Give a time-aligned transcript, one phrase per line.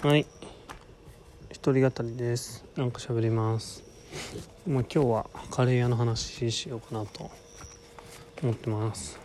[0.00, 0.26] はい。
[1.50, 2.64] 一人語りです。
[2.76, 3.82] なんか喋ります。
[4.66, 7.30] まあ今日はカレー屋の話しようかなと
[8.42, 9.18] 思ってます。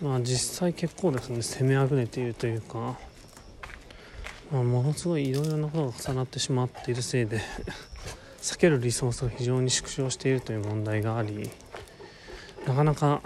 [0.00, 2.96] まあ実際結構ですね攻めあぐねているというか
[4.50, 7.38] まあ、ものすごいいろいろなことが重なってしまっているせいで
[8.40, 11.50] 避けるリソースが非常に縮小しているという問題があり
[12.66, 13.20] なかなか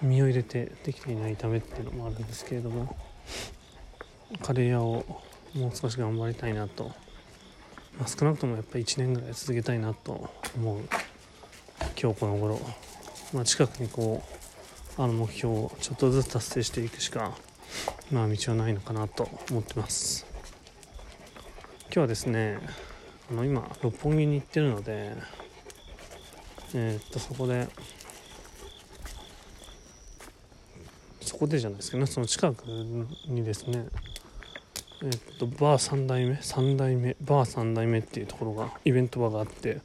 [0.00, 2.96] 身を入れてできていないためっていうのもあるんですけれども
[4.40, 5.04] カレー屋を
[5.54, 6.84] もう少し頑張りたいなと、
[7.98, 10.80] まあ、少なくともやっぱり1年ぐらい続けたいなと思う。
[12.00, 12.60] 今日この頃、
[13.32, 14.22] まあ、近くにこ
[14.98, 17.32] うあの目標をちょっとずつ達成していくしか
[18.10, 20.26] まあ道はないのかなと思ってます。
[21.86, 22.58] 今日はですね
[23.30, 25.14] あの今六本木に行ってるので
[26.74, 27.68] えー、っとそこで
[31.20, 33.86] そこでじゃないですけどねその近くにですね
[35.04, 39.78] えっとバー3代目3代目バー3代目っていうところがイベント場があって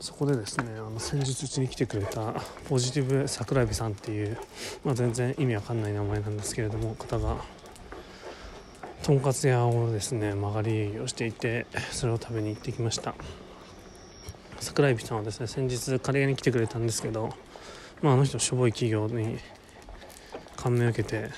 [0.00, 2.34] そこでですねあの先日うちに来てくれた
[2.68, 4.38] ポジティブ桜エビさんっていう、
[4.84, 7.36] まあ、全然意味わかんない名前なんですけれども方が
[9.02, 13.14] とんかつ屋をですね曲がり営業していてそれを食べに行ってきました。
[14.60, 17.30] 桜エビさんはですね先日カレー屋に来てくれたんですけど、
[18.02, 19.38] まあ、あの人しょぼい企業に
[20.56, 21.30] 感銘を受けて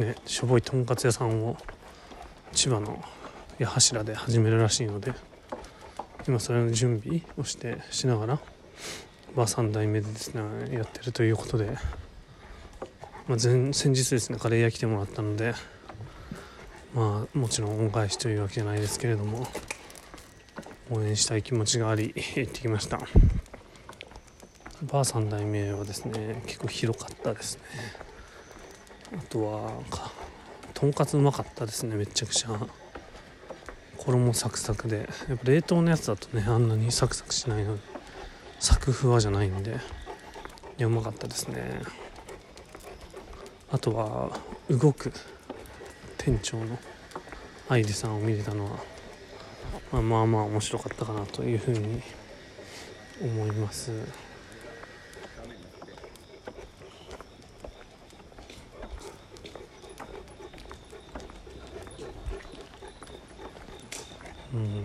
[0.00, 1.56] ねしょぼいとんかつ屋さんを
[2.52, 3.02] 千葉の
[3.58, 5.12] 八柱で始めるらしいので
[6.26, 8.38] 今それの準備をしてしながら
[9.36, 10.42] バー3代目でですね
[10.72, 11.66] やってるということで、
[13.28, 15.54] まあ、前先日ですねカレー屋来てもらったので
[16.94, 19.46] まあもちろん恩返しというわけじゃないですけれども
[20.90, 22.98] 応援したい気持ちがあり行ってきました。
[24.82, 28.09] バー3代目はですね結構広かったですね。
[29.12, 29.72] あとは
[30.74, 32.50] とんかつうまかったですねめちゃくちゃ。
[33.98, 35.08] 衣サクサクで。
[35.28, 37.76] やっぱ冷凍のやつだとねあんなにサクサクしないの。
[37.76, 37.82] で
[38.58, 39.72] サクふわじゃないんで。
[39.72, 39.74] い
[40.78, 41.82] やうまかったですね。
[43.70, 44.30] あとは
[44.70, 45.12] 動く。
[46.16, 46.78] 店長の
[47.68, 48.70] 愛理さんを見れたのは、
[49.92, 52.02] まあ、まあまあ面白かったかなというふうに
[53.22, 53.90] 思います。
[64.52, 64.84] うん、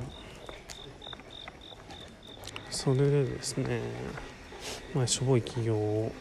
[2.70, 3.82] それでですね
[4.94, 6.12] 前しょぼい企業を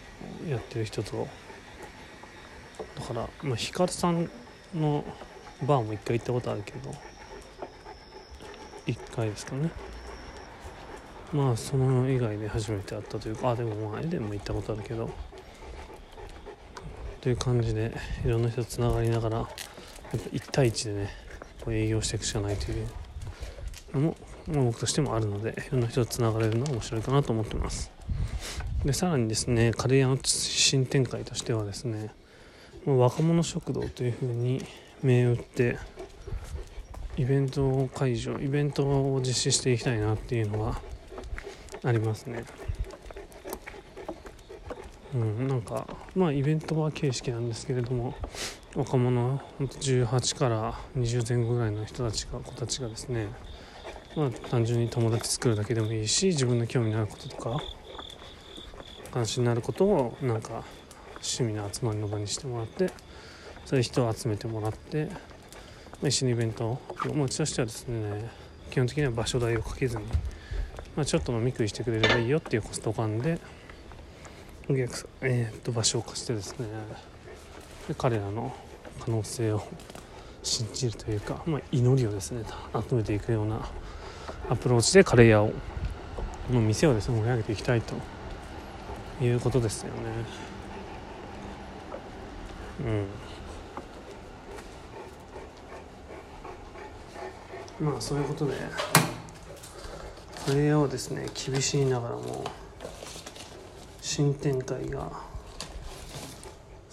[0.48, 1.28] やってる人と
[2.96, 4.30] だから、まあ、ヒカルさん
[4.74, 5.04] の
[5.62, 6.90] バーも一回行ったことあるけど
[8.86, 9.70] 1回ですかね。
[11.32, 15.10] まあその以外で初めて会ったというかあでもまあエデンも行ったことあるけど
[17.20, 17.92] という感じで
[18.24, 19.46] いろんな人とつながりながらやっ
[20.12, 21.10] ぱ1対1でね
[21.64, 22.86] こう営業していくしかないという
[23.94, 24.16] のも、
[24.46, 27.90] まあ、僕としてもあるのでいろんな人とつながれるのが面白いかなと思ってます。
[28.84, 32.10] でさらにですねカレー屋の新展開としてはですね
[32.84, 34.62] 若者食堂というふうに
[35.02, 35.78] 銘打って
[37.16, 40.80] イベント会場イベントを実施していきたいなっていうのが
[41.82, 42.44] ありますね。
[45.14, 48.14] うんなんかまあイベントは形式なんですけれども
[48.74, 53.28] 若者18から20前後ぐらいの人たちが子たちがですね
[54.16, 57.62] まあ単純に友達作るだけでもいいし自分の興味のあることとか
[59.12, 60.64] 関心のあることをなんか
[61.16, 62.90] 趣味の集まりの場にしてもらって
[63.64, 65.12] そういう人を集めてもらって、ま
[66.04, 66.80] あ、一緒にイベントを、
[67.24, 68.30] うちとしてはですね
[68.70, 70.04] 基本的には場所代をかけずに、
[70.96, 73.38] まあ、ちょっと飲み食いしてくれればいいよっていうコスト感で
[74.68, 76.66] お客さん、えー、っと場所を貸してですね
[77.88, 78.54] で彼らの
[79.00, 79.62] 可能性を
[80.42, 82.44] 信じるというか、まあ、祈りをですね
[82.88, 83.68] 集めていくような
[84.48, 85.52] アプローチでカレー屋を
[86.50, 87.94] の店をですね盛り上げていきたいと
[89.24, 90.00] いうことですよね。
[97.80, 97.86] うん。
[97.86, 98.52] まあそういうことで
[100.46, 102.44] プレイヤーはですね厳しいながらも
[104.00, 105.10] 新展開が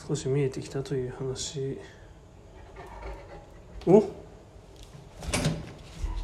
[0.07, 1.79] 少し見えてきたという話。
[3.87, 4.03] を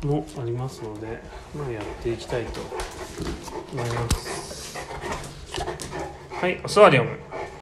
[0.03, 1.21] もありますので、
[1.55, 2.61] まあ、やっていきたいと
[3.73, 4.77] 思います。
[6.31, 7.26] はいお座りを。